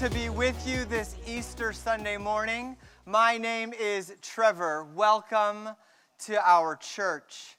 [0.00, 2.74] to be with you this Easter Sunday morning.
[3.04, 4.86] My name is Trevor.
[4.94, 5.68] Welcome
[6.20, 7.58] to our church.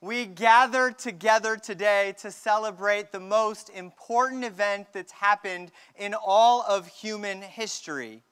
[0.00, 6.88] We gather together today to celebrate the most important event that's happened in all of
[6.88, 8.24] human history.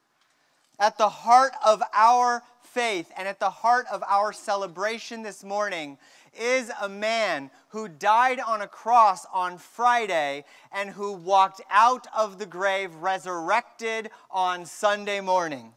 [0.80, 5.98] At the heart of our faith and at the heart of our celebration this morning
[6.38, 12.38] is a man who died on a cross on Friday and who walked out of
[12.38, 15.72] the grave resurrected on Sunday morning.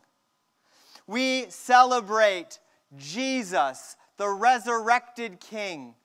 [1.08, 2.60] We celebrate
[2.98, 5.96] Jesus, the resurrected King,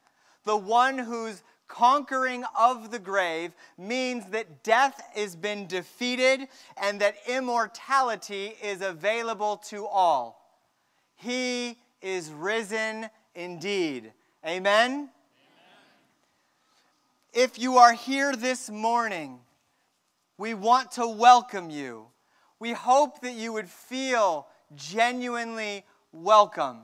[0.45, 6.49] the one whose conquering of the grave means that death has been defeated
[6.81, 10.57] and that immortality is available to all.
[11.15, 14.13] He is risen indeed.
[14.45, 14.93] Amen?
[14.93, 15.11] Amen?
[17.33, 19.41] If you are here this morning,
[20.37, 22.07] we want to welcome you.
[22.61, 26.83] We hope that you would feel genuinely welcome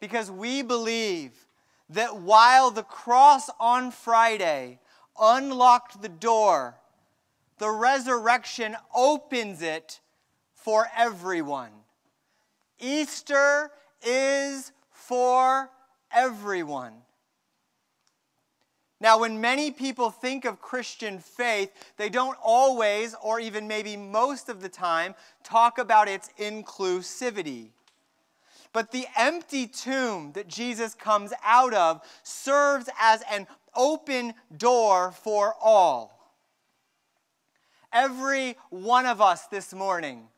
[0.00, 1.46] because we believe
[1.90, 4.80] that while the cross on Friday
[5.20, 6.74] unlocked the door,
[7.58, 10.00] the resurrection opens it
[10.56, 11.70] for everyone.
[12.80, 13.70] Easter
[14.04, 15.70] is for
[16.12, 16.92] everyone.
[19.00, 24.48] Now, when many people think of Christian faith, they don't always, or even maybe most
[24.48, 27.70] of the time, talk about its inclusivity.
[28.72, 35.54] But the empty tomb that Jesus comes out of serves as an open door for
[35.60, 36.36] all.
[37.92, 40.28] Every one of us this morning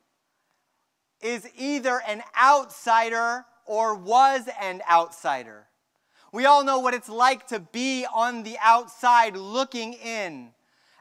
[1.21, 5.67] is either an outsider or was an outsider.
[6.31, 10.49] We all know what it's like to be on the outside looking in.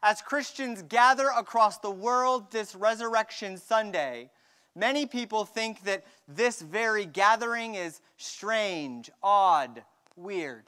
[0.02, 4.30] As Christians gather across the world this Resurrection Sunday,
[4.76, 9.82] many people think that this very gathering is strange, odd,
[10.14, 10.64] weird.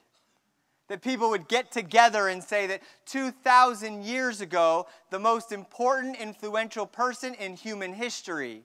[0.88, 6.86] That people would get together and say that 2,000 years ago, the most important, influential
[6.86, 8.64] person in human history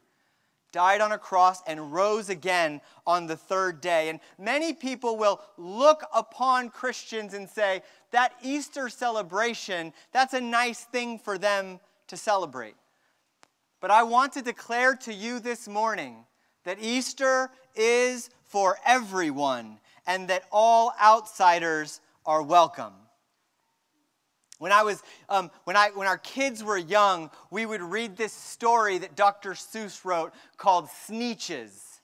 [0.71, 4.09] died on a cross, and rose again on the third day.
[4.09, 10.83] And many people will look upon Christians and say, that Easter celebration, that's a nice
[10.83, 12.75] thing for them to celebrate.
[13.79, 16.25] But I want to declare to you this morning
[16.65, 22.93] that Easter is for everyone and that all outsiders are welcome.
[24.61, 28.31] When I was, um, when I, when our kids were young, we would read this
[28.31, 29.53] story that Dr.
[29.53, 32.01] Seuss wrote called Sneetches.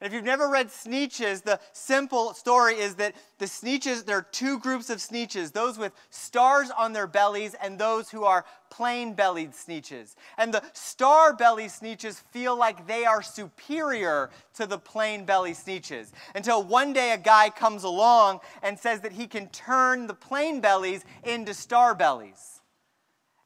[0.00, 4.26] And if you've never read Sneetches, the simple story is that the Sneetches, there are
[4.32, 8.44] two groups of Sneetches those with stars on their bellies and those who are
[8.76, 10.16] plain bellied Sneetches.
[10.36, 16.12] And the star belly Sneetches feel like they are superior to the plain belly Sneetches.
[16.34, 20.60] Until one day a guy comes along and says that he can turn the plain
[20.60, 22.60] bellies into star bellies.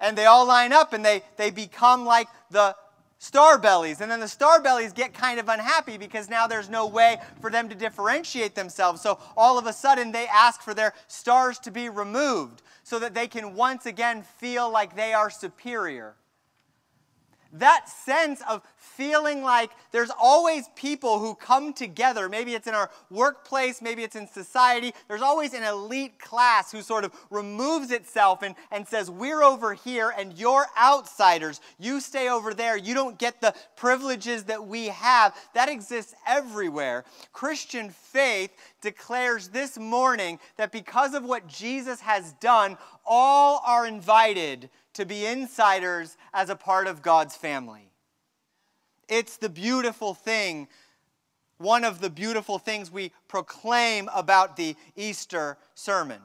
[0.01, 2.75] And they all line up and they, they become like the
[3.21, 4.01] star bellies.
[4.01, 7.51] And then the star bellies get kind of unhappy because now there's no way for
[7.51, 9.01] them to differentiate themselves.
[9.03, 13.15] So all of a sudden they ask for their stars to be removed so that
[13.15, 16.17] they can once again feel like they are superior.
[17.53, 22.29] That sense of feeling like there's always people who come together.
[22.29, 24.93] Maybe it's in our workplace, maybe it's in society.
[25.09, 29.75] There's always an elite class who sort of removes itself and, and says, We're over
[29.75, 31.61] here and you're outsiders.
[31.79, 32.77] You stay over there.
[32.77, 35.35] You don't get the privileges that we have.
[35.55, 37.05] That exists everywhere.
[37.33, 38.51] Christian faith
[38.81, 45.27] declares this morning that because of what Jesus has done, all are invited to be
[45.27, 47.91] insiders as a part of God's family.
[49.09, 50.69] It's the beautiful thing,
[51.59, 56.21] one of the beautiful things we proclaim about the Easter sermon,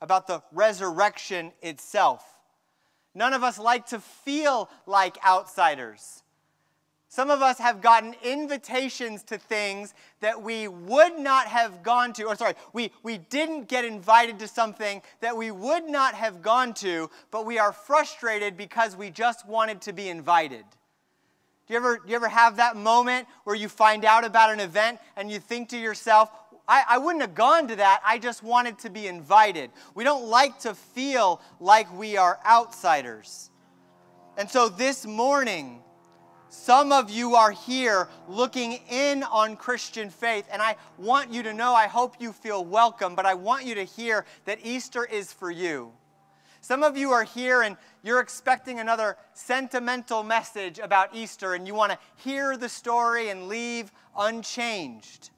[0.00, 2.24] about the resurrection itself.
[3.14, 6.22] None of us like to feel like outsiders.
[7.16, 12.24] Some of us have gotten invitations to things that we would not have gone to,
[12.24, 16.74] or sorry, we, we didn't get invited to something that we would not have gone
[16.74, 20.62] to, but we are frustrated because we just wanted to be invited.
[21.66, 24.60] Do you ever, do you ever have that moment where you find out about an
[24.60, 26.28] event and you think to yourself,
[26.68, 29.70] I, I wouldn't have gone to that, I just wanted to be invited?
[29.94, 33.50] We don't like to feel like we are outsiders.
[34.36, 35.82] And so this morning,
[36.48, 41.52] some of you are here looking in on Christian faith, and I want you to
[41.52, 45.32] know, I hope you feel welcome, but I want you to hear that Easter is
[45.32, 45.92] for you.
[46.60, 51.74] Some of you are here and you're expecting another sentimental message about Easter and you
[51.74, 55.30] want to hear the story and leave unchanged.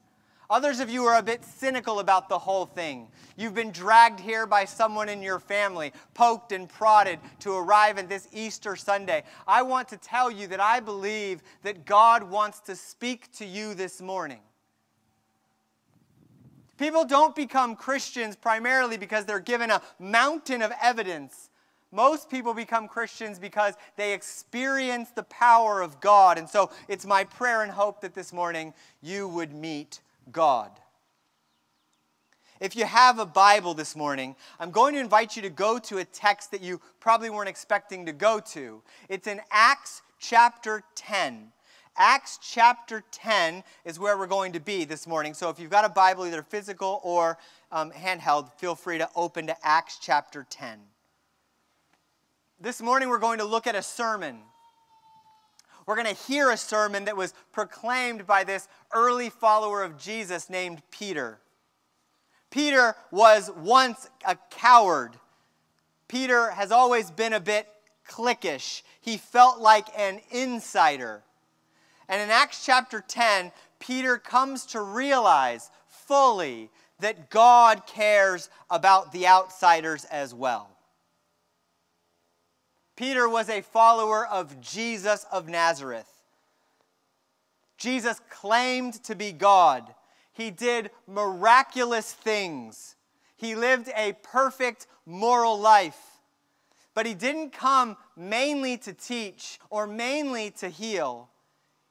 [0.51, 3.07] Others of you are a bit cynical about the whole thing.
[3.37, 8.09] You've been dragged here by someone in your family, poked and prodded to arrive at
[8.09, 9.23] this Easter Sunday.
[9.47, 13.75] I want to tell you that I believe that God wants to speak to you
[13.75, 14.39] this morning.
[16.79, 21.51] People don't become Christians primarily because they're given a mountain of evidence.
[21.91, 26.39] Most people become Christians because they experience the power of God.
[26.39, 29.99] And so it's my prayer and hope that this morning you would meet
[30.31, 30.71] God.
[32.59, 35.99] If you have a Bible this morning, I'm going to invite you to go to
[35.99, 38.81] a text that you probably weren't expecting to go to.
[39.07, 41.53] It's in Acts chapter 10.
[41.97, 45.33] Acts chapter 10 is where we're going to be this morning.
[45.33, 47.37] So if you've got a Bible, either physical or
[47.71, 50.79] um, handheld, feel free to open to Acts chapter 10.
[52.59, 54.39] This morning we're going to look at a sermon
[55.89, 60.47] we're going to hear a sermon that was proclaimed by this early follower of Jesus
[60.47, 61.39] named Peter.
[62.51, 65.13] Peter was once a coward.
[66.07, 67.67] Peter has always been a bit
[68.07, 68.83] cliquish.
[69.01, 71.23] He felt like an insider.
[72.07, 76.69] And in Acts chapter 10, Peter comes to realize fully
[76.99, 80.69] that God cares about the outsiders as well.
[82.99, 86.11] Peter was a follower of Jesus of Nazareth.
[87.77, 89.95] Jesus claimed to be God.
[90.33, 92.97] He did miraculous things.
[93.37, 96.19] He lived a perfect moral life.
[96.93, 101.29] But he didn't come mainly to teach or mainly to heal.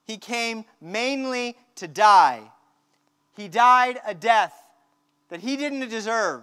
[0.04, 2.52] He came mainly to die.
[3.34, 4.52] He died a death
[5.30, 6.42] that he didn't deserve.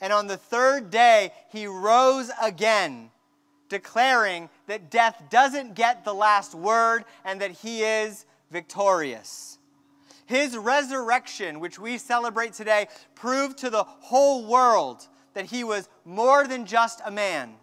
[0.00, 3.10] And on the third day, he rose again
[3.72, 9.58] declaring that death doesn't get the last word and that he is victorious.
[10.26, 16.46] His resurrection, which we celebrate today, proved to the whole world that he was more
[16.46, 17.54] than just a man.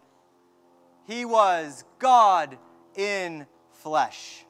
[1.06, 2.58] He was God
[2.96, 4.44] in flesh.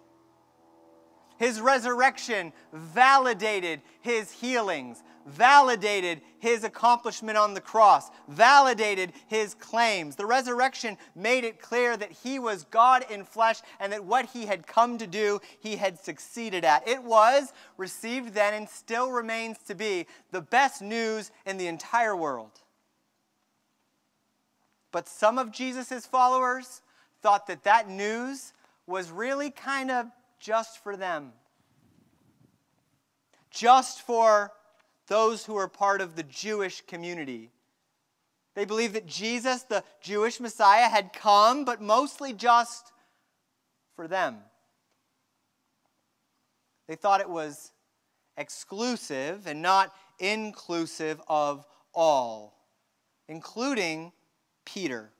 [1.38, 10.16] His resurrection validated his healings, validated his accomplishment on the cross, validated his claims.
[10.16, 14.46] The resurrection made it clear that he was God in flesh and that what he
[14.46, 16.88] had come to do, he had succeeded at.
[16.88, 22.16] It was received then and still remains to be the best news in the entire
[22.16, 22.62] world.
[24.92, 26.82] But some of Jesus' followers
[27.22, 28.54] thought that that news
[28.88, 30.08] was really kind of
[30.40, 31.34] just for them.
[33.52, 34.52] Just for
[35.10, 37.52] those who are part of the Jewish community.
[38.56, 42.94] They believed that Jesus, the Jewish Messiah, had come, but mostly just
[43.96, 44.38] for them.
[46.88, 47.72] They thought it was
[48.38, 52.56] exclusive and not inclusive of all,
[53.28, 54.12] including
[54.66, 55.12] Peter.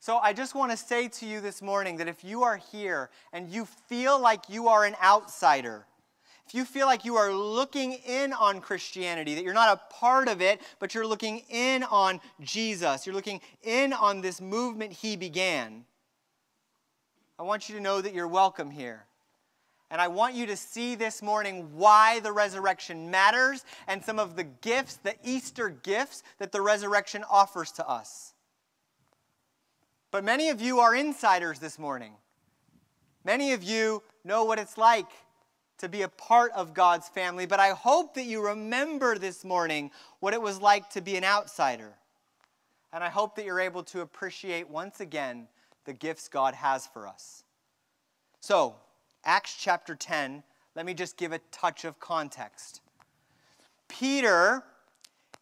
[0.00, 3.10] So I just want to say to you this morning that if you are here
[3.32, 5.86] and you feel like you are an outsider,
[6.46, 10.28] if you feel like you are looking in on Christianity, that you're not a part
[10.28, 15.16] of it, but you're looking in on Jesus, you're looking in on this movement he
[15.16, 15.84] began,
[17.38, 19.06] I want you to know that you're welcome here.
[19.90, 24.36] And I want you to see this morning why the resurrection matters and some of
[24.36, 28.34] the gifts, the Easter gifts that the resurrection offers to us.
[30.10, 32.12] But many of you are insiders this morning.
[33.24, 35.06] Many of you know what it's like
[35.78, 39.90] to be a part of God's family, but I hope that you remember this morning
[40.20, 41.94] what it was like to be an outsider.
[42.92, 45.48] And I hope that you're able to appreciate once again
[45.84, 47.42] the gifts God has for us.
[48.40, 48.76] So,
[49.24, 50.42] Acts chapter 10,
[50.76, 52.80] let me just give a touch of context.
[53.88, 54.62] Peter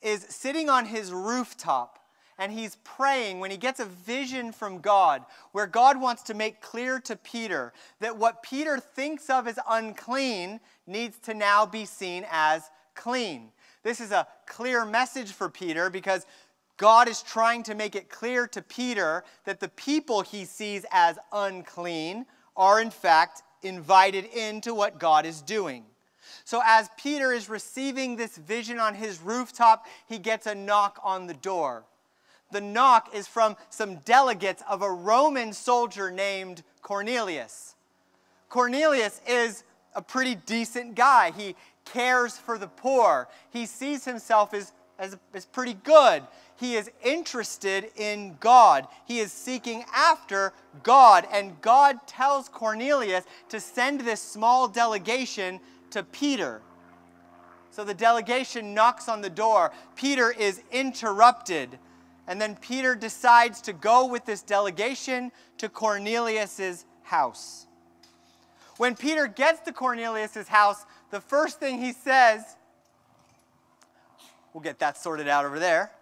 [0.00, 1.98] is sitting on his rooftop
[2.38, 6.60] and he's praying when he gets a vision from God where God wants to make
[6.60, 12.24] clear to Peter that what Peter thinks of as unclean needs to now be seen
[12.30, 13.50] as clean.
[13.82, 16.26] This is a clear message for Peter because
[16.76, 21.18] God is trying to make it clear to Peter that the people he sees as
[21.32, 25.84] unclean are in fact invited into what God is doing.
[26.44, 31.26] So, as Peter is receiving this vision on his rooftop, he gets a knock on
[31.26, 31.84] the door
[32.52, 37.74] the knock is from some delegates of a Roman soldier named Cornelius.
[38.48, 41.32] Cornelius is a pretty decent guy.
[41.36, 43.28] He cares for the poor.
[43.50, 46.22] He sees himself as, as, as pretty good.
[46.56, 48.86] he is interested in God.
[49.06, 51.26] He is seeking after God.
[51.32, 56.62] And God tells Cornelius to send this small delegation to Peter.
[57.70, 59.72] So the delegation knocks on the door.
[59.96, 61.78] Peter is interrupted.
[62.28, 67.66] And then Peter decides to go with this delegation to Cornelius's house.
[68.76, 72.42] When Peter gets to Cornelius's house, the first thing he says,
[74.52, 75.92] we'll get that sorted out over there.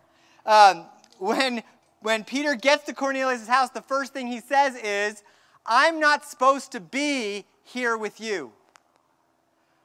[0.47, 0.87] Um,
[1.19, 1.63] when,
[2.01, 5.23] when Peter gets to Cornelius' house, the first thing he says is,
[5.67, 8.53] I'm not supposed to be here with you.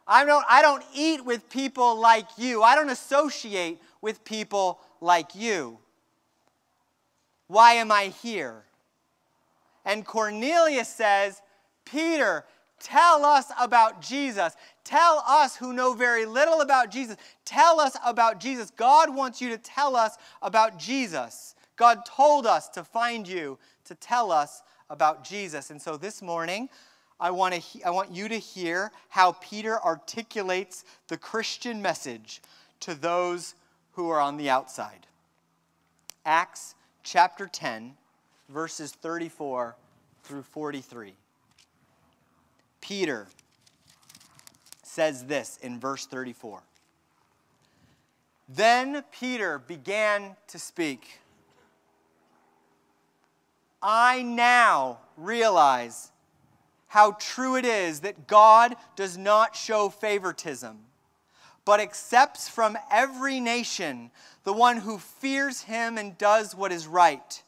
[0.07, 2.61] I don't, I don't eat with people like you.
[2.61, 5.79] I don't associate with people like you.
[7.47, 8.63] Why am I here?
[9.85, 11.41] And Cornelius says,
[11.85, 12.45] Peter,
[12.79, 14.55] tell us about Jesus.
[14.83, 17.17] Tell us who know very little about Jesus.
[17.45, 18.71] Tell us about Jesus.
[18.71, 21.55] God wants you to tell us about Jesus.
[21.75, 25.69] God told us to find you to tell us about Jesus.
[25.69, 26.69] And so this morning,
[27.19, 32.41] I want, to, I want you to hear how Peter articulates the Christian message
[32.81, 33.55] to those
[33.93, 35.07] who are on the outside.
[36.25, 36.75] Acts
[37.05, 37.93] chapter 10,
[38.49, 39.77] verses 34
[40.23, 41.13] through 43.
[42.81, 43.27] Peter
[44.83, 46.63] says this in verse 34.
[48.49, 51.19] Then Peter began to speak.
[53.81, 56.11] I now realize
[56.87, 60.79] how true it is that God does not show favoritism,
[61.65, 64.11] but accepts from every nation
[64.43, 67.41] the one who fears him and does what is right.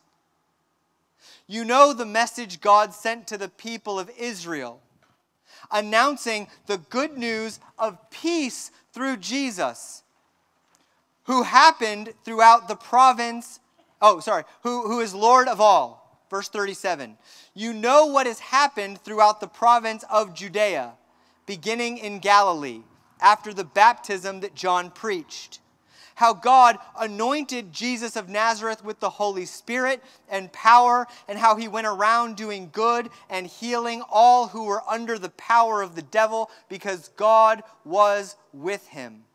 [1.47, 4.81] You know the message God sent to the people of Israel,
[5.71, 10.03] announcing the good news of peace through Jesus,
[11.25, 13.59] who happened throughout the province,
[14.01, 17.17] oh, sorry, who, who is Lord of all Verse 37
[17.53, 20.93] You know what has happened throughout the province of Judea,
[21.45, 22.81] beginning in Galilee,
[23.19, 25.59] after the baptism that John preached.
[26.15, 31.67] How God anointed Jesus of Nazareth with the Holy Spirit and power, and how he
[31.67, 36.49] went around doing good and healing all who were under the power of the devil,
[36.69, 39.25] because God was with him.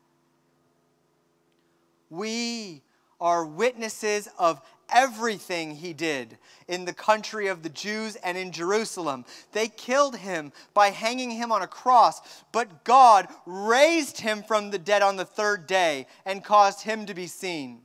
[2.09, 2.81] We
[3.21, 6.37] are witnesses of everything he did
[6.67, 9.25] in the country of the Jews and in Jerusalem.
[9.51, 12.21] They killed him by hanging him on a cross,
[12.51, 17.13] but God raised him from the dead on the third day and caused him to
[17.13, 17.81] be seen.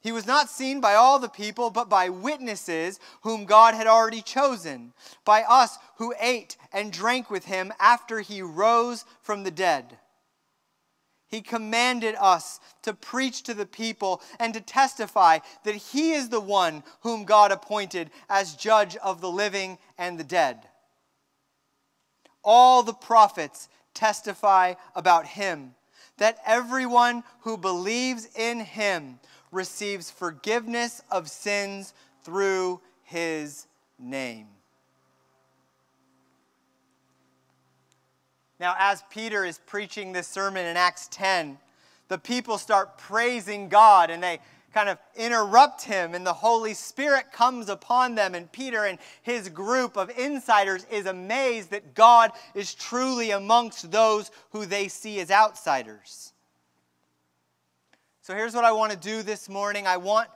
[0.00, 4.20] He was not seen by all the people, but by witnesses whom God had already
[4.20, 4.92] chosen,
[5.24, 9.96] by us who ate and drank with him after he rose from the dead.
[11.34, 16.38] He commanded us to preach to the people and to testify that He is the
[16.38, 20.68] one whom God appointed as judge of the living and the dead.
[22.44, 25.74] All the prophets testify about Him,
[26.18, 29.18] that everyone who believes in Him
[29.50, 33.66] receives forgiveness of sins through His
[33.98, 34.53] name.
[38.60, 41.58] Now, as Peter is preaching this sermon in Acts 10,
[42.08, 44.40] the people start praising God and they
[44.74, 48.34] kind of interrupt him, and the Holy Spirit comes upon them.
[48.34, 54.32] And Peter and his group of insiders is amazed that God is truly amongst those
[54.50, 56.32] who they see as outsiders.
[58.20, 60.28] So here's what I want to do this morning I want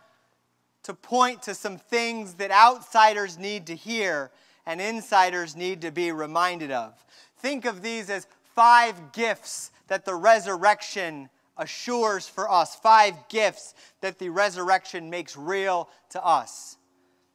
[0.84, 4.30] to point to some things that outsiders need to hear
[4.66, 6.92] and insiders need to be reminded of.
[7.38, 14.18] Think of these as five gifts that the resurrection assures for us, five gifts that
[14.18, 16.76] the resurrection makes real to us.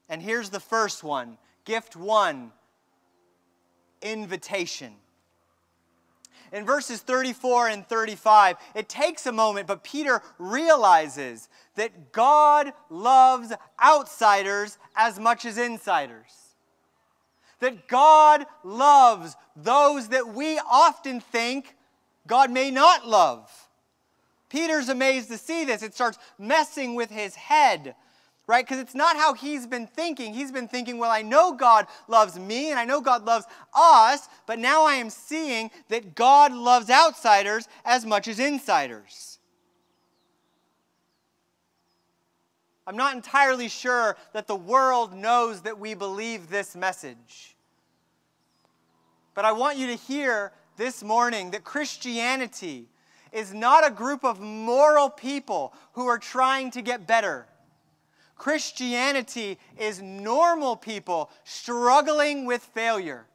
[0.10, 2.52] And here's the first one gift one
[4.02, 4.94] invitation.
[6.52, 13.54] In verses 34 and 35, it takes a moment, but Peter realizes that God loves
[13.84, 16.43] outsiders as much as insiders
[17.64, 21.76] that God loves those that we often think
[22.28, 23.50] God may not love.
[24.50, 25.82] Peter's amazed to see this.
[25.82, 27.96] It starts messing with his head,
[28.46, 28.64] right?
[28.64, 30.34] Because it's not how he's been thinking.
[30.34, 34.30] He's been thinking, well, I know God loves me and I know God loves us,
[34.46, 39.40] but now I am seeing that God loves outsiders as much as insiders.
[42.86, 47.53] I'm not entirely sure that the world knows that we believe this message.
[49.34, 52.88] But I want you to hear this morning that Christianity
[53.32, 57.48] is not a group of moral people who are trying to get better.
[58.36, 63.26] Christianity is normal people struggling with failure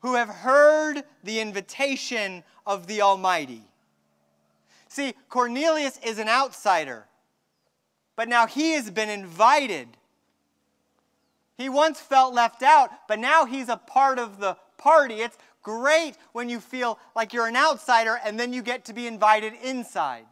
[0.00, 3.62] who have heard the invitation of the Almighty.
[4.88, 7.06] See, Cornelius is an outsider,
[8.14, 9.88] but now he has been invited.
[11.56, 15.22] He once felt left out, but now he's a part of the party.
[15.22, 19.06] It's great when you feel like you're an outsider and then you get to be
[19.06, 20.26] invited inside.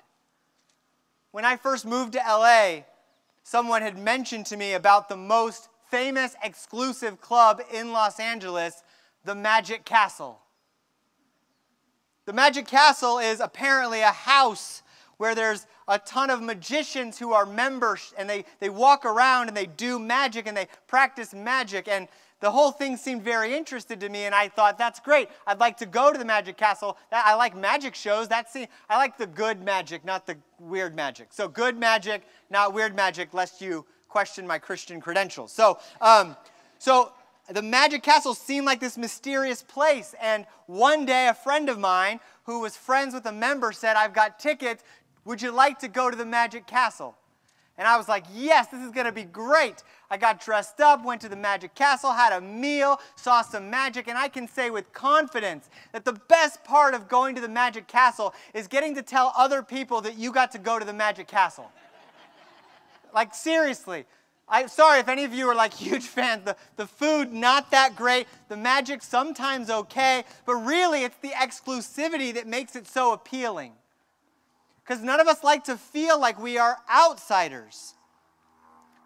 [1.33, 2.83] When I first moved to LA,
[3.43, 8.83] someone had mentioned to me about the most famous exclusive club in Los Angeles,
[9.25, 10.41] the Magic Castle.
[12.27, 14.84] The Magic Castle is apparently a house
[15.25, 19.57] where there's a ton of magicians who are members and they, they walk around and
[19.57, 21.89] they do magic and they practice magic.
[21.89, 22.09] And
[22.41, 25.31] the whole thing seemed very interested to me and I thought, that's great.
[25.47, 26.99] I'd like to go to the Magic Castle.
[27.11, 28.29] I like magic shows.
[28.29, 31.29] That's I like the good magic, not the weird magic.
[31.31, 35.53] So good magic, not weird magic, lest you question my Christian credentials.
[35.53, 36.37] So, um,
[36.79, 37.15] so
[37.49, 40.15] the Magic Castle seemed like this mysterious place.
[40.21, 44.13] And one day, a friend of mine who was friends with a member said, I've
[44.13, 44.85] got tickets.
[45.25, 47.17] Would you like to go to the Magic Castle?
[47.77, 49.83] And I was like, yes, this is going to be great.
[50.09, 54.07] I got dressed up, went to the Magic Castle, had a meal, saw some magic,
[54.07, 57.89] and I can say with confidence that the best part of going to the Magic
[57.89, 61.27] Castle is getting to tell other people that you got to go to the Magic
[61.27, 61.71] Castle.
[63.13, 64.05] like, seriously.
[64.49, 66.45] I'm sorry if any of you are like huge fans.
[66.45, 68.29] The, the food, not that great.
[68.49, 70.25] The magic, sometimes okay.
[70.47, 73.73] But really, it's the exclusivity that makes it so appealing
[74.85, 77.95] because none of us like to feel like we are outsiders.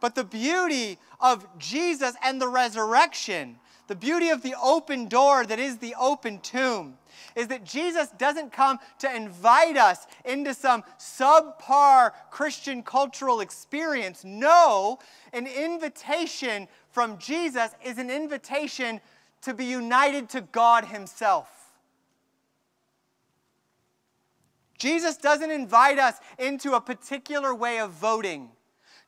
[0.01, 5.59] But the beauty of Jesus and the resurrection, the beauty of the open door that
[5.59, 6.99] is the open tomb,
[7.37, 14.25] is that Jesus doesn't come to invite us into some subpar Christian cultural experience.
[14.25, 14.99] No,
[15.33, 19.01] an invitation from Jesus is an invitation
[19.43, 21.58] to be united to God Himself.
[24.79, 28.51] Jesus doesn't invite us into a particular way of voting.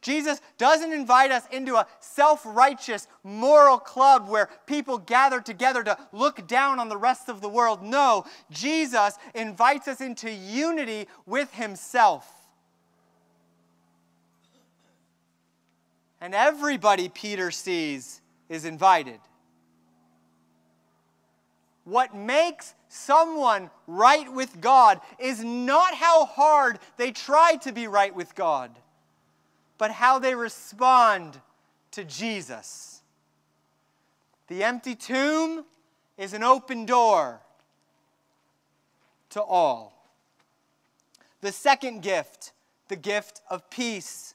[0.02, 5.96] Jesus doesn't invite us into a self righteous moral club where people gather together to
[6.12, 7.82] look down on the rest of the world.
[7.82, 12.26] No, Jesus invites us into unity with Himself.
[16.20, 19.20] And everybody Peter sees is invited.
[21.84, 28.14] What makes someone right with God is not how hard they try to be right
[28.14, 28.70] with God,
[29.78, 31.40] but how they respond
[31.92, 33.00] to Jesus.
[34.48, 35.64] The empty tomb
[36.18, 37.40] is an open door
[39.30, 40.10] to all.
[41.40, 42.52] The second gift,
[42.88, 44.34] the gift of peace.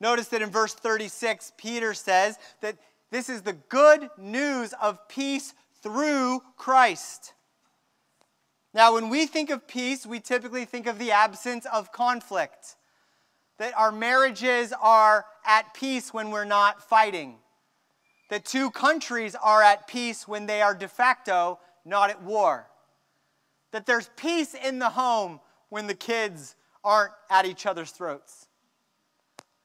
[0.00, 2.76] Notice that in verse 36, Peter says that
[3.10, 5.52] this is the good news of peace
[5.82, 7.34] through Christ.
[8.74, 12.76] Now, when we think of peace, we typically think of the absence of conflict.
[13.58, 17.36] That our marriages are at peace when we're not fighting.
[18.30, 22.66] That two countries are at peace when they are de facto not at war.
[23.72, 28.48] That there's peace in the home when the kids aren't at each other's throats.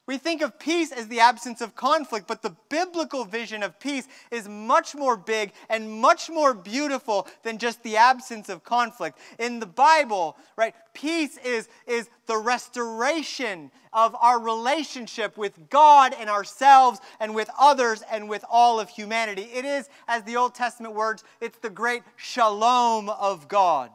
[0.07, 4.07] We think of peace as the absence of conflict, but the biblical vision of peace
[4.31, 9.19] is much more big and much more beautiful than just the absence of conflict.
[9.37, 16.29] In the Bible, right, peace is, is the restoration of our relationship with God and
[16.29, 19.49] ourselves and with others and with all of humanity.
[19.53, 23.91] It is, as the Old Testament words, it's the great shalom of God.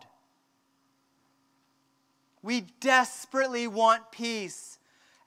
[2.43, 4.79] We desperately want peace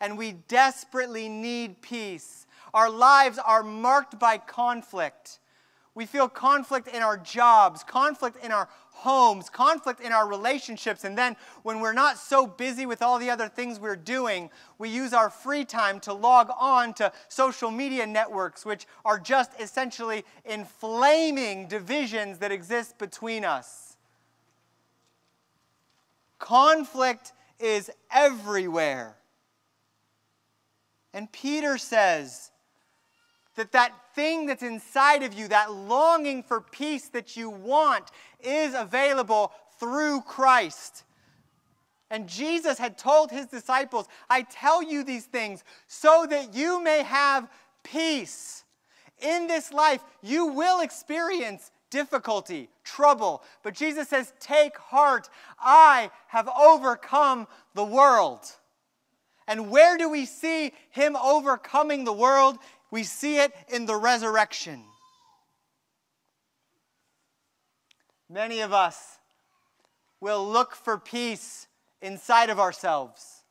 [0.05, 2.45] and we desperately need peace.
[2.75, 5.39] Our lives are marked by conflict.
[5.95, 11.05] We feel conflict in our jobs, conflict in our homes, conflict in our relationships.
[11.05, 14.89] And then when we're not so busy with all the other things we're doing, we
[14.89, 20.23] use our free time to log on to social media networks, which are just essentially
[20.45, 23.97] inflaming divisions that exist between us.
[26.37, 29.15] Conflict is everywhere.
[31.15, 32.51] And Peter says
[33.55, 38.11] that that thing that's inside of you, that longing for peace that you want,
[38.43, 41.05] is available through Christ.
[42.11, 47.01] And Jesus had told his disciples, I tell you these things so that you may
[47.03, 47.49] have
[47.81, 48.65] peace.
[49.21, 53.41] In this life, you will experience difficulty, trouble.
[53.63, 55.29] But Jesus says, Take heart,
[55.61, 58.41] I have overcome the world.
[59.47, 62.57] And where do we see him overcoming the world?
[62.91, 64.83] We see it in the resurrection.
[68.29, 69.19] Many of us
[70.19, 71.67] will look for peace
[72.01, 73.43] inside of ourselves.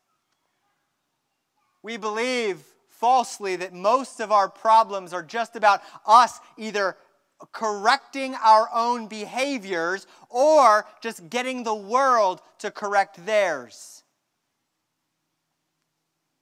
[1.82, 6.96] We believe falsely that most of our problems are just about us either
[7.52, 14.03] correcting our own behaviors or just getting the world to correct theirs.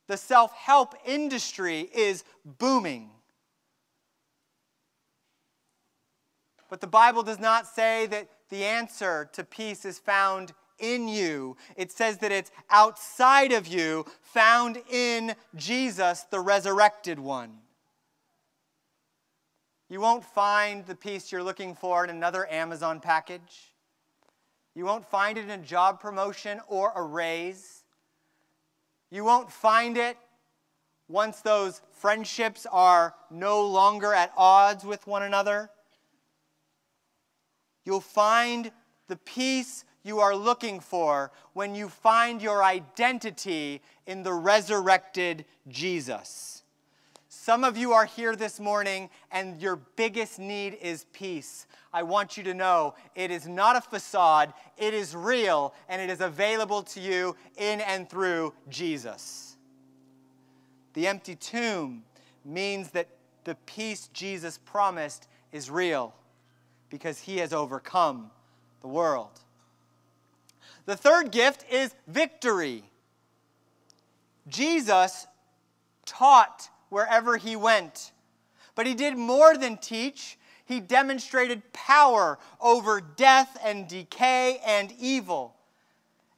[0.09, 3.11] The self help industry is booming.
[6.69, 11.57] But the Bible does not say that the answer to peace is found in you.
[11.77, 17.59] It says that it's outside of you, found in Jesus, the resurrected one.
[19.88, 23.75] You won't find the peace you're looking for in another Amazon package.
[24.75, 27.82] You won't find it in a job promotion or a raise.
[29.12, 30.16] You won't find it
[31.07, 35.68] once those friendships are no longer at odds with one another.
[37.85, 38.72] You'll find
[39.09, 46.62] the peace you are looking for when you find your identity in the resurrected Jesus.
[47.42, 51.66] Some of you are here this morning and your biggest need is peace.
[51.92, 56.09] I want you to know it is not a facade, it is real, and it
[56.09, 59.57] is available to you in and through Jesus.
[60.94, 62.05] The empty tomb
[62.44, 63.09] means that
[63.42, 66.14] the peace Jesus promised is real
[66.90, 68.31] because he has overcome
[68.83, 69.40] the world.
[70.87, 72.85] The third gift is victory.
[74.46, 75.26] Jesus
[76.07, 78.12] taught wherever he went,
[78.74, 80.38] but he did more than teach.
[80.66, 85.57] He demonstrated power over death and decay and evil.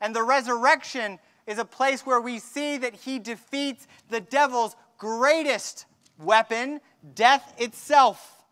[0.01, 5.87] And the resurrection is a place where we see that he defeats the devil's greatest
[6.21, 6.81] weapon,
[7.17, 8.45] death itself.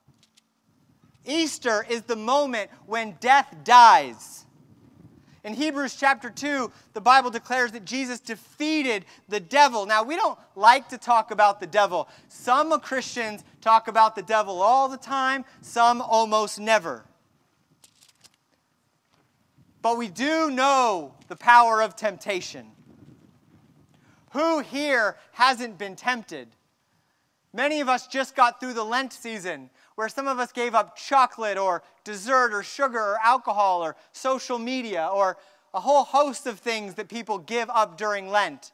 [1.24, 4.44] Easter is the moment when death dies.
[5.44, 9.86] In Hebrews chapter 2, the Bible declares that Jesus defeated the devil.
[9.86, 12.08] Now, we don't like to talk about the devil.
[12.28, 17.04] Some Christians talk about the devil all the time, some almost never.
[19.80, 22.68] But we do know the power of temptation.
[24.30, 26.48] Who here hasn't been tempted?
[27.52, 30.96] Many of us just got through the Lent season where some of us gave up
[30.96, 35.36] chocolate or dessert or sugar or alcohol or social media or
[35.74, 38.72] a whole host of things that people give up during Lent.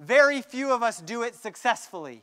[0.00, 2.22] Very few of us do it successfully.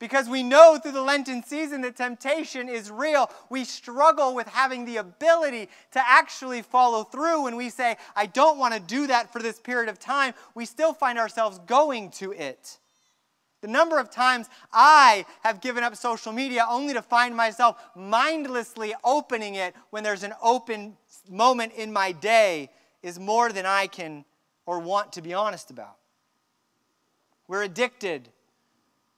[0.00, 3.30] Because we know through the Lenten season that temptation is real.
[3.50, 8.58] We struggle with having the ability to actually follow through when we say, I don't
[8.58, 10.32] want to do that for this period of time.
[10.54, 12.78] We still find ourselves going to it.
[13.60, 18.94] The number of times I have given up social media only to find myself mindlessly
[19.04, 20.96] opening it when there's an open
[21.28, 22.70] moment in my day
[23.02, 24.24] is more than I can
[24.64, 25.96] or want to be honest about.
[27.48, 28.28] We're addicted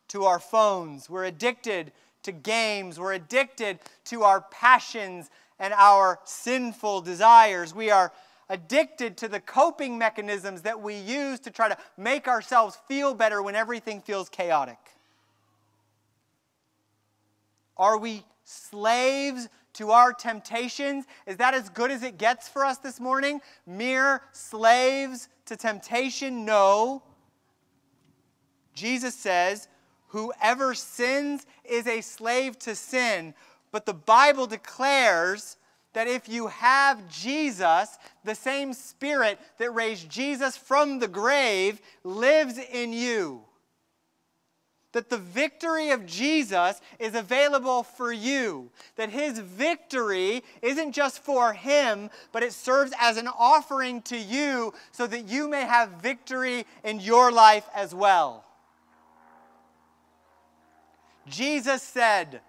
[0.09, 1.93] to our phones, we're addicted
[2.25, 7.75] to games, we're addicted to our passions and our sinful desires.
[7.75, 8.13] We are
[8.53, 13.43] addicted to the coping mechanisms that we use to try to make ourselves feel better
[13.43, 14.79] when everything feels chaotic?
[17.79, 21.07] Are we slaves to our temptations?
[21.27, 23.41] Is that as good as it gets for us this morning?
[23.67, 26.45] Mere slaves to temptation?
[26.45, 27.03] No.
[28.75, 29.67] Jesus says,
[30.09, 33.33] Whoever sins is a slave to sin.
[33.71, 35.57] But the Bible declares
[35.93, 42.59] that if you have Jesus, the same Spirit that raised Jesus from the grave lives
[42.59, 43.43] in you.
[44.93, 48.71] That the victory of Jesus is available for you.
[48.97, 54.75] That his victory isn't just for him, but it serves as an offering to you
[54.91, 58.45] so that you may have victory in your life as well.
[61.27, 62.41] Jesus said,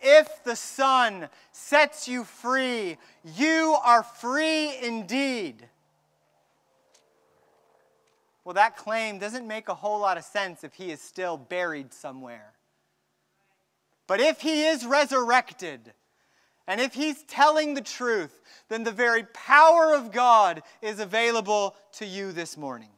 [0.00, 2.96] if the Son sets you free,
[3.36, 5.68] you are free indeed.
[8.44, 11.92] Well, that claim doesn't make a whole lot of sense if he is still buried
[11.92, 12.52] somewhere.
[14.06, 15.92] But if he is resurrected,
[16.66, 22.06] and if he's telling the truth, then the very power of God is available to
[22.06, 22.90] you this morning.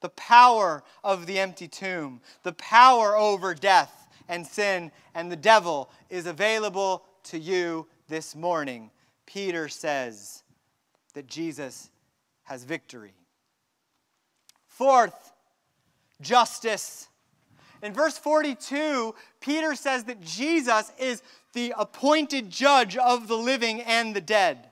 [0.00, 5.90] The power of the empty tomb, the power over death, and sin and the devil
[6.10, 8.90] is available to you this morning.
[9.26, 10.42] Peter says
[11.14, 11.90] that Jesus
[12.44, 13.14] has victory.
[14.66, 15.32] Fourth,
[16.20, 17.08] justice.
[17.82, 21.22] In verse 42, Peter says that Jesus is
[21.54, 24.70] the appointed judge of the living and the dead.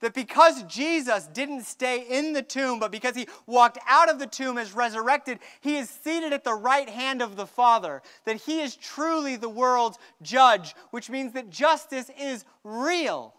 [0.00, 4.26] That because Jesus didn't stay in the tomb, but because he walked out of the
[4.26, 8.00] tomb as resurrected, he is seated at the right hand of the Father.
[8.24, 13.34] That he is truly the world's judge, which means that justice is real.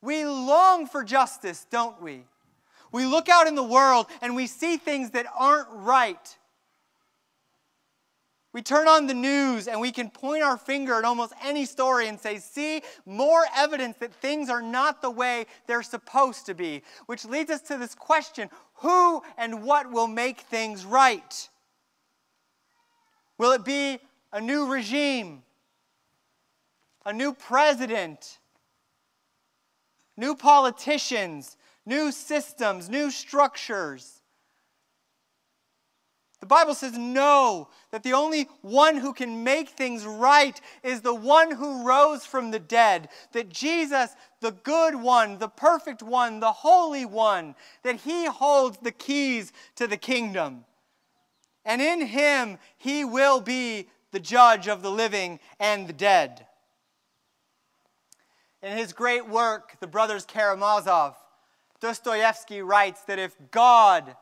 [0.00, 2.24] We long for justice, don't we?
[2.92, 6.36] We look out in the world and we see things that aren't right.
[8.52, 12.08] We turn on the news and we can point our finger at almost any story
[12.08, 16.82] and say, see, more evidence that things are not the way they're supposed to be.
[17.06, 21.48] Which leads us to this question who and what will make things right?
[23.38, 23.98] Will it be
[24.32, 25.42] a new regime,
[27.06, 28.38] a new president,
[30.16, 34.21] new politicians, new systems, new structures?
[36.42, 41.14] The Bible says no, that the only one who can make things right is the
[41.14, 43.10] one who rose from the dead.
[43.30, 48.90] That Jesus, the good one, the perfect one, the holy one, that he holds the
[48.90, 50.64] keys to the kingdom.
[51.64, 56.44] And in him, he will be the judge of the living and the dead.
[58.64, 61.14] In his great work, The Brothers Karamazov,
[61.78, 64.16] Dostoevsky writes that if God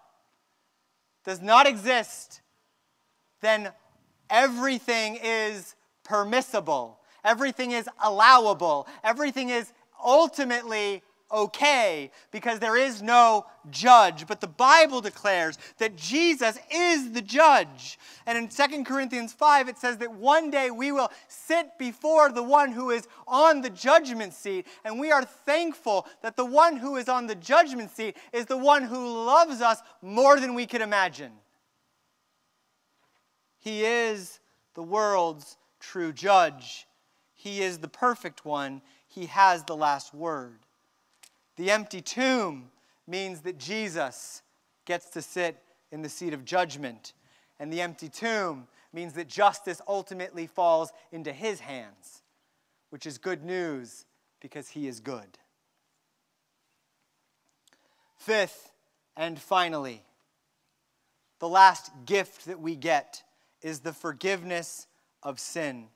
[1.24, 2.40] does not exist,
[3.40, 3.70] then
[4.28, 6.98] everything is permissible.
[7.24, 8.86] Everything is allowable.
[9.04, 11.02] Everything is ultimately
[11.32, 14.26] okay because there is no judge.
[14.26, 17.98] But the Bible declares that Jesus is the judge.
[18.26, 22.42] And in 2 Corinthians 5, it says that one day we will sit before the
[22.42, 24.66] one who is on the judgment seat.
[24.84, 28.58] And we are thankful that the one who is on the judgment seat is the
[28.58, 31.32] one who loves us more than we could imagine.
[33.58, 34.40] He is
[34.74, 36.86] the world's true judge.
[37.34, 38.82] He is the perfect one.
[39.06, 40.60] He has the last word.
[41.60, 42.70] The empty tomb
[43.06, 44.40] means that Jesus
[44.86, 47.12] gets to sit in the seat of judgment.
[47.58, 52.22] And the empty tomb means that justice ultimately falls into his hands,
[52.88, 54.06] which is good news
[54.40, 55.36] because he is good.
[58.16, 58.72] Fifth,
[59.14, 60.02] and finally,
[61.40, 63.22] the last gift that we get
[63.60, 64.86] is the forgiveness
[65.22, 65.88] of sin.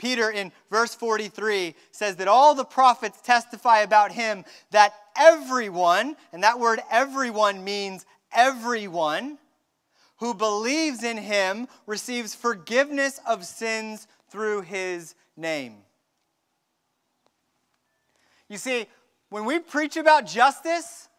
[0.00, 6.42] Peter in verse 43 says that all the prophets testify about him that everyone, and
[6.42, 9.36] that word everyone means everyone,
[10.16, 15.76] who believes in him receives forgiveness of sins through his name.
[18.48, 18.86] You see,
[19.28, 21.09] when we preach about justice,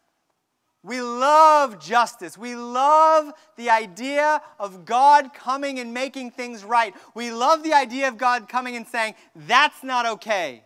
[0.84, 2.36] we love justice.
[2.36, 6.92] We love the idea of God coming and making things right.
[7.14, 9.14] We love the idea of God coming and saying,
[9.46, 10.64] that's not okay.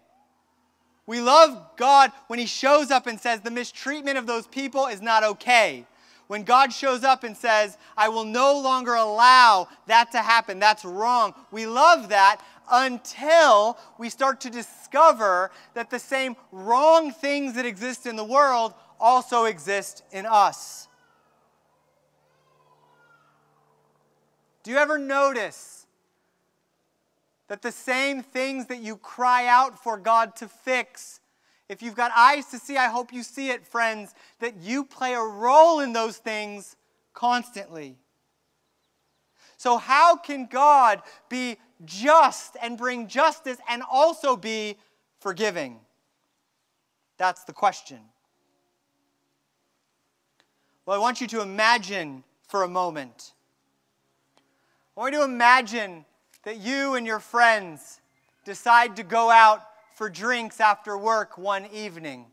[1.07, 5.03] We love God when He shows up and says, the mistreatment of those people is
[5.03, 5.87] not okay.
[6.29, 10.85] When God shows up and says, I will no longer allow that to happen, that's
[10.85, 11.35] wrong.
[11.53, 18.07] We love that until we start to discover that the same wrong things that exist
[18.07, 20.89] in the world also exist in us.
[24.63, 25.87] Do you ever notice
[27.49, 31.21] that the same things that you cry out for God to fix,
[31.69, 35.15] if you've got eyes to see, I hope you see it, friends, that you play
[35.15, 36.77] a role in those things
[37.15, 37.97] constantly?
[39.57, 44.77] So, how can God be just and bring justice and also be
[45.21, 45.81] forgiving?
[47.17, 48.01] That's the question.
[50.87, 53.33] Well, I want you to imagine for a moment.
[54.97, 56.05] I want you to imagine
[56.45, 58.01] that you and your friends
[58.45, 62.27] decide to go out for drinks after work one evening.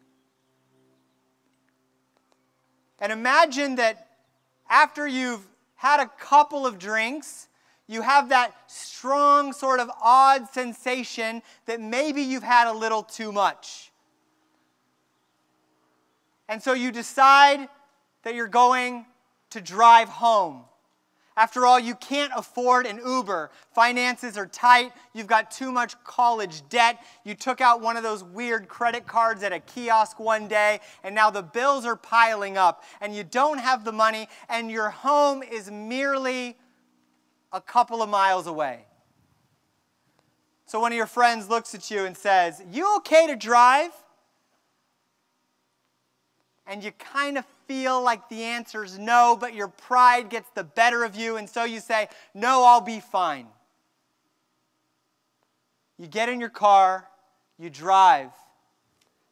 [2.99, 4.07] And imagine that
[4.69, 7.47] after you've had a couple of drinks,
[7.87, 13.31] you have that strong, sort of odd sensation that maybe you've had a little too
[13.31, 13.91] much.
[16.47, 17.67] And so you decide
[18.23, 19.05] that you're going
[19.51, 20.63] to drive home.
[21.35, 23.49] After all, you can't afford an Uber.
[23.73, 24.91] Finances are tight.
[25.13, 27.03] You've got too much college debt.
[27.23, 31.15] You took out one of those weird credit cards at a kiosk one day, and
[31.15, 35.41] now the bills are piling up, and you don't have the money, and your home
[35.41, 36.55] is merely
[37.51, 38.85] a couple of miles away.
[40.67, 43.91] So one of your friends looks at you and says, You okay to drive?
[46.65, 50.63] And you kind of feel like the answer is no, but your pride gets the
[50.63, 53.47] better of you, and so you say, No, I'll be fine.
[55.97, 57.07] You get in your car,
[57.57, 58.31] you drive,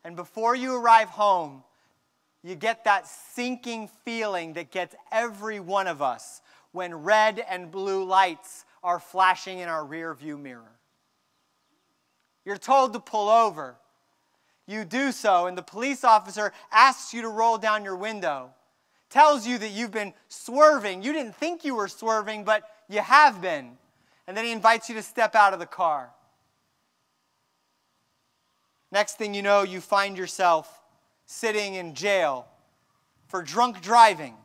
[0.04, 1.64] and before you arrive home,
[2.44, 6.42] you get that sinking feeling that gets every one of us
[6.72, 10.80] when red and blue lights are flashing in our rear view mirror.
[12.46, 13.76] You're told to pull over.
[14.68, 18.52] You do so, and the police officer asks you to roll down your window,
[19.10, 21.04] tells you that you've been swerving.
[21.04, 23.78] You didn't think you were swerving, but you have been.
[24.28, 26.12] And then he invites you to step out of the car.
[28.92, 30.82] Next thing you know, you find yourself
[31.26, 32.48] sitting in jail
[33.28, 34.36] for drunk driving.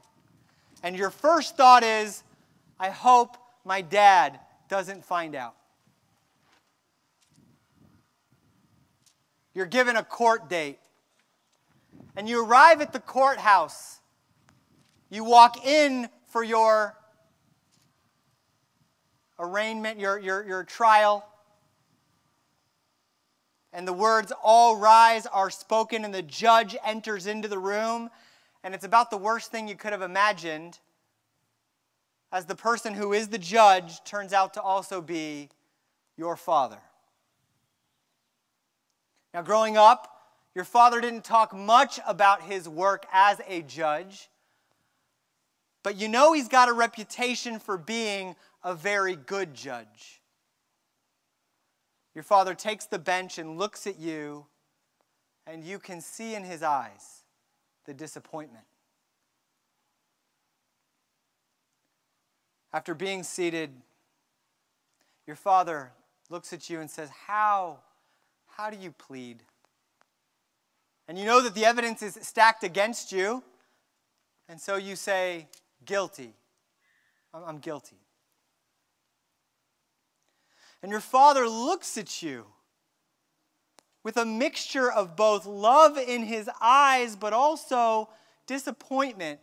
[0.82, 2.22] And your first thought is,
[2.78, 5.54] I hope my dad doesn't find out.
[9.56, 10.78] You're given a court date.
[12.14, 14.00] And you arrive at the courthouse.
[15.08, 16.94] You walk in for your
[19.38, 21.26] arraignment, your, your, your trial.
[23.72, 28.10] And the words, all rise, are spoken, and the judge enters into the room.
[28.62, 30.80] And it's about the worst thing you could have imagined,
[32.30, 35.48] as the person who is the judge turns out to also be
[36.18, 36.82] your father.
[39.36, 40.10] Now, growing up,
[40.54, 44.30] your father didn't talk much about his work as a judge,
[45.82, 50.22] but you know he's got a reputation for being a very good judge.
[52.14, 54.46] Your father takes the bench and looks at you,
[55.46, 57.24] and you can see in his eyes
[57.84, 58.64] the disappointment.
[62.72, 63.70] After being seated,
[65.26, 65.92] your father
[66.30, 67.80] looks at you and says, How
[68.56, 69.42] how do you plead?
[71.08, 73.42] And you know that the evidence is stacked against you,
[74.48, 75.48] and so you say,
[75.84, 76.32] guilty.
[77.34, 77.96] I'm guilty.
[80.82, 82.46] And your father looks at you
[84.02, 88.08] with a mixture of both love in his eyes, but also
[88.46, 89.40] disappointment,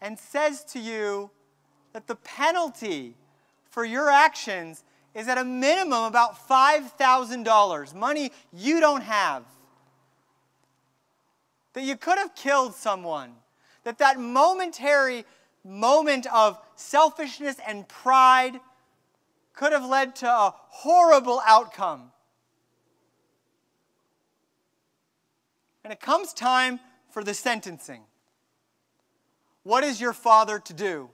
[0.00, 1.30] and says to you
[1.92, 3.14] that the penalty
[3.70, 9.44] for your actions is at a minimum about $5,000, money you don't have.
[11.72, 13.32] That you could have killed someone.
[13.84, 15.24] That that momentary
[15.64, 18.60] moment of selfishness and pride
[19.54, 22.12] could have led to a horrible outcome.
[25.84, 28.02] And it comes time for the sentencing.
[29.62, 31.10] What is your father to do?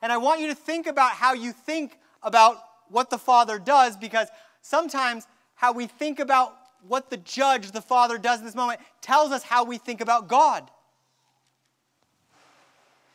[0.00, 2.58] And I want you to think about how you think about
[2.92, 4.28] what the Father does because
[4.60, 6.54] sometimes how we think about
[6.86, 10.28] what the judge, the Father, does in this moment tells us how we think about
[10.28, 10.70] God.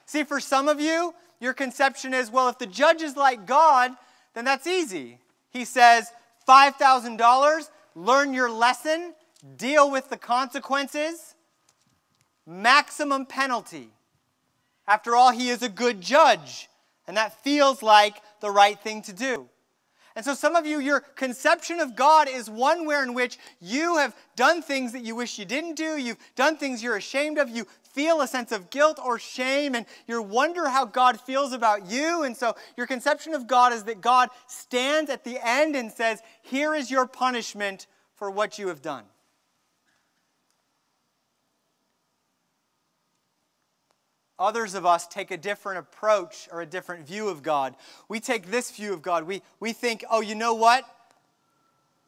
[0.06, 3.92] See, for some of you, your conception is well, if the judge is like God,
[4.34, 5.20] then that's easy.
[5.50, 6.12] He says,
[6.48, 9.14] $5,000, learn your lesson,
[9.58, 11.36] deal with the consequences,
[12.46, 13.90] maximum penalty.
[14.88, 16.70] After all, he is a good judge,
[17.06, 19.50] and that feels like the right thing to do.
[20.18, 23.98] And so, some of you, your conception of God is one where in which you
[23.98, 27.50] have done things that you wish you didn't do, you've done things you're ashamed of,
[27.50, 31.86] you feel a sense of guilt or shame, and you wonder how God feels about
[31.86, 32.24] you.
[32.24, 36.24] And so, your conception of God is that God stands at the end and says,
[36.42, 39.04] Here is your punishment for what you have done.
[44.40, 47.76] Others of us take a different approach or a different view of God.
[48.08, 49.26] We take this view of God.
[49.26, 50.86] We, we think, oh, you know what?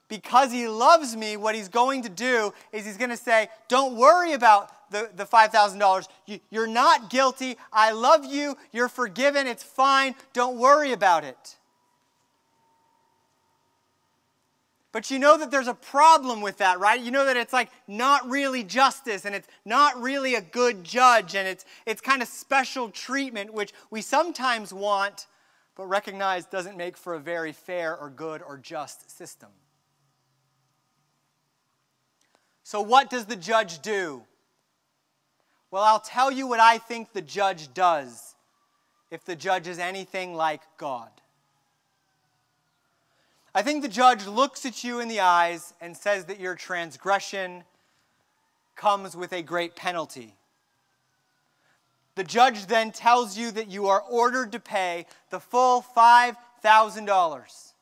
[0.10, 3.96] Because he loves me, what he's going to do is he's going to say, don't
[3.96, 6.08] worry about the, the $5,000.
[6.26, 7.58] You, you're not guilty.
[7.72, 8.58] I love you.
[8.72, 9.45] You're forgiven.
[9.45, 10.16] It's fine.
[10.34, 11.58] Don't worry about it.
[14.92, 17.00] But you know that there's a problem with that, right?
[17.00, 21.36] You know that it's like not really justice and it's not really a good judge
[21.36, 25.28] and it's, it's kind of special treatment, which we sometimes want,
[25.76, 29.50] but recognize doesn't make for a very fair or good or just system.
[32.64, 34.24] So, what does the judge do?
[35.72, 38.36] Well, I'll tell you what I think the judge does
[39.12, 41.10] if the judge is anything like God.
[43.54, 47.64] I think the judge looks at you in the eyes and says that your transgression
[48.76, 50.36] comes with a great penalty.
[52.16, 57.74] The judge then tells you that you are ordered to pay the full $5,000.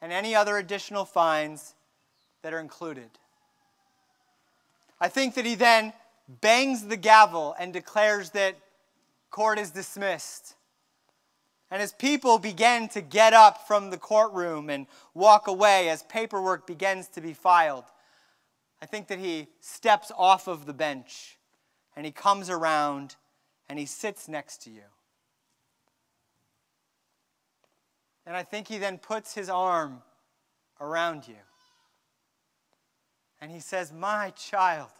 [0.00, 1.74] and any other additional fines
[2.42, 3.08] that are included.
[5.00, 5.94] I think that he then
[6.28, 8.56] bangs the gavel and declares that
[9.30, 10.56] court is dismissed.
[11.70, 16.66] And as people begin to get up from the courtroom and walk away, as paperwork
[16.66, 17.84] begins to be filed,
[18.80, 21.38] I think that he steps off of the bench
[21.96, 23.16] and he comes around
[23.68, 24.82] and he sits next to you.
[28.26, 30.02] And I think he then puts his arm
[30.80, 31.34] around you.
[33.40, 34.90] And he says, My child,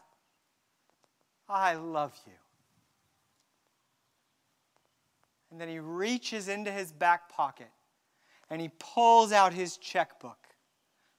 [1.49, 2.33] I love you.
[5.55, 7.71] And then he reaches into his back pocket
[8.51, 10.49] and he pulls out his checkbook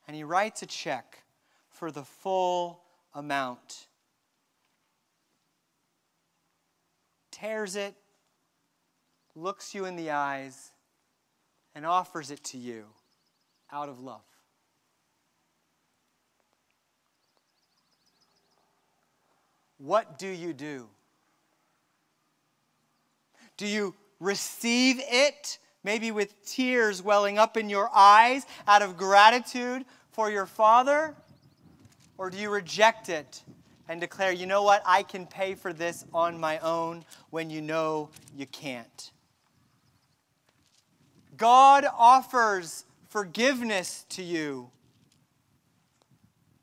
[0.05, 1.23] and he writes a check
[1.69, 2.81] for the full
[3.13, 3.87] amount.
[7.31, 7.95] Tears it,
[9.35, 10.71] looks you in the eyes,
[11.73, 12.87] and offers it to you
[13.71, 14.19] out of love.
[19.77, 20.89] What do you do?
[23.55, 29.85] Do you receive it, maybe with tears welling up in your eyes out of gratitude
[30.11, 31.15] for your Father?
[32.17, 33.41] Or do you reject it
[33.87, 37.61] and declare, you know what, I can pay for this on my own when you
[37.61, 39.11] know you can't?
[41.37, 44.69] God offers forgiveness to you.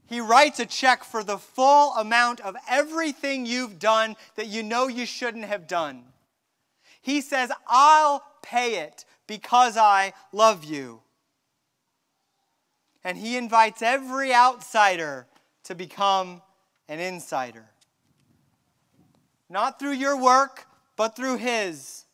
[0.07, 4.87] He writes a check for the full amount of everything you've done that you know
[4.87, 6.05] you shouldn't have done.
[7.03, 11.01] He says, I'll pay it because I love you.
[13.05, 15.27] And he invites every outsider
[15.65, 16.41] to become
[16.89, 17.67] an insider.
[19.51, 22.05] Not through your work, but through his.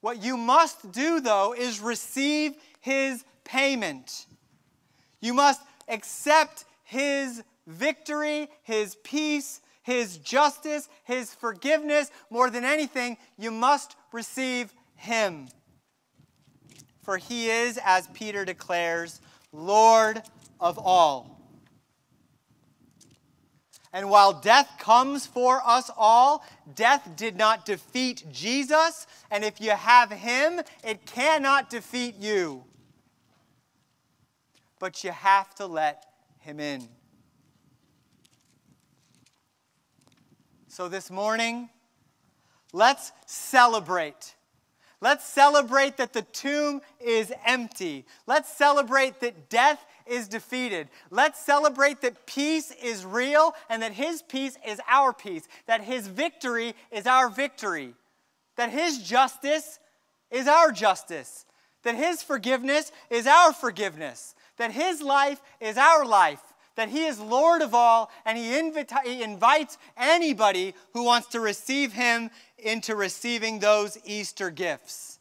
[0.00, 4.26] What you must do, though, is receive his payment.
[5.20, 13.50] You must accept his victory, his peace, his justice, his forgiveness, more than anything, you
[13.50, 15.48] must receive him.
[17.02, 20.20] For he is, as Peter declares, Lord
[20.60, 21.40] of all.
[23.94, 29.06] And while death comes for us all, death did not defeat Jesus.
[29.30, 32.62] And if you have him, it cannot defeat you.
[34.78, 36.04] But you have to let
[36.40, 36.86] him in.
[40.78, 41.70] So this morning,
[42.72, 44.36] let's celebrate.
[45.00, 48.06] Let's celebrate that the tomb is empty.
[48.28, 50.88] Let's celebrate that death is defeated.
[51.10, 56.06] Let's celebrate that peace is real and that His peace is our peace, that His
[56.06, 57.94] victory is our victory,
[58.54, 59.80] that His justice
[60.30, 61.44] is our justice,
[61.82, 67.18] that His forgiveness is our forgiveness, that His life is our life, that He is
[67.18, 72.94] Lord of all, and he, invita- he invites anybody who wants to receive Him into
[72.94, 75.18] receiving those Easter gifts.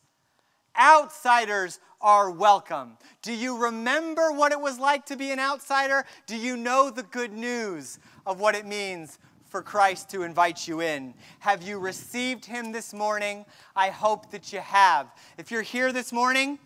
[0.79, 2.99] Outsiders are welcome.
[3.23, 6.05] Do you remember what it was like to be an outsider?
[6.27, 7.97] Do you know the good news
[8.27, 11.15] of what it means for Christ to invite you in?
[11.39, 13.45] Have you received Him this morning?
[13.75, 15.07] I hope that you have.
[15.39, 16.59] If you're here this morning,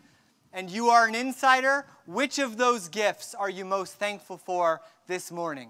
[0.53, 5.31] and you are an insider, which of those gifts are you most thankful for this
[5.31, 5.69] morning?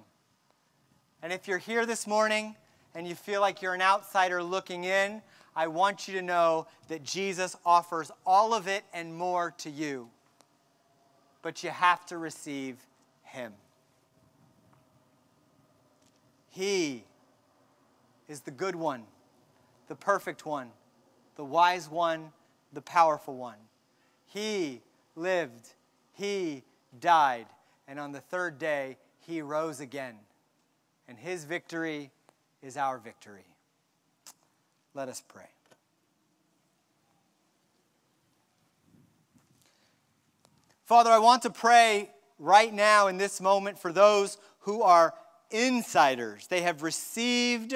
[1.22, 2.56] And if you're here this morning
[2.96, 5.22] and you feel like you're an outsider looking in,
[5.56, 10.10] I want you to know that Jesus offers all of it and more to you.
[11.42, 12.78] But you have to receive
[13.24, 13.54] Him.
[16.50, 17.04] He
[18.28, 19.04] is the good one,
[19.88, 20.70] the perfect one,
[21.36, 22.32] the wise one,
[22.74, 23.58] the powerful one.
[24.34, 24.82] He
[25.16, 25.74] lived,
[26.14, 26.64] He
[27.00, 27.48] died,
[27.88, 30.16] and on the third day, He rose again.
[31.08, 32.12] And His victory
[32.62, 33.46] is our victory.
[34.94, 35.50] Let us pray.
[40.86, 45.14] Father, I want to pray right now in this moment for those who are
[45.50, 46.48] insiders.
[46.48, 47.74] They have received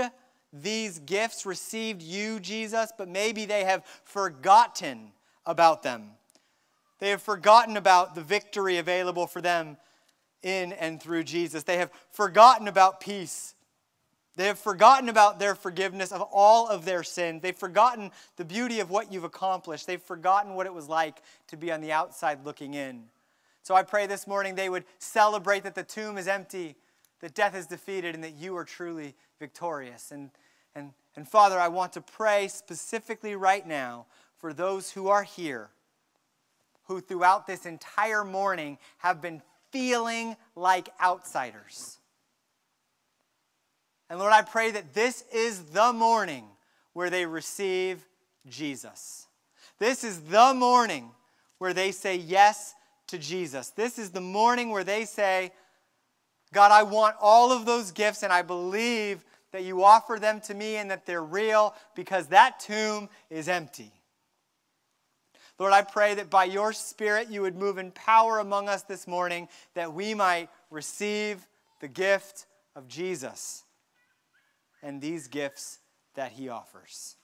[0.54, 5.12] these gifts, received you, Jesus, but maybe they have forgotten
[5.46, 6.12] about them.
[7.00, 9.78] They have forgotten about the victory available for them
[10.42, 11.64] in and through Jesus.
[11.64, 13.56] They have forgotten about peace.
[14.38, 17.42] They have forgotten about their forgiveness of all of their sins.
[17.42, 19.88] They've forgotten the beauty of what you've accomplished.
[19.88, 23.06] They've forgotten what it was like to be on the outside looking in.
[23.64, 26.76] So I pray this morning they would celebrate that the tomb is empty,
[27.22, 30.12] that death is defeated, and that you are truly victorious.
[30.12, 30.30] And,
[30.76, 34.06] and, and Father, I want to pray specifically right now
[34.38, 35.70] for those who are here
[36.86, 41.98] who throughout this entire morning have been feeling like outsiders.
[44.10, 46.46] And Lord, I pray that this is the morning
[46.94, 48.06] where they receive
[48.48, 49.28] Jesus.
[49.80, 51.12] This is the morning
[51.58, 52.76] where they say yes
[53.08, 53.70] to Jesus.
[53.70, 55.52] This is the morning where they say,
[56.54, 60.54] God, I want all of those gifts, and I believe that you offer them to
[60.54, 63.92] me and that they're real because that tomb is empty.
[65.58, 69.08] Lord, I pray that by your Spirit you would move in power among us this
[69.08, 71.48] morning that we might receive
[71.80, 72.46] the gift
[72.76, 73.64] of Jesus
[74.84, 75.80] and these gifts
[76.16, 77.16] that he offers.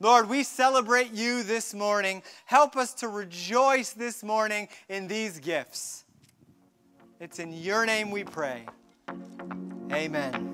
[0.00, 2.22] Lord, we celebrate you this morning.
[2.46, 6.04] Help us to rejoice this morning in these gifts.
[7.20, 8.66] It's in your name we pray.
[9.92, 10.51] Amen.